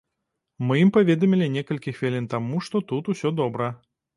[0.69, 3.73] Мы ім паведамілі некалькі хвілін таму, што тут усё добра.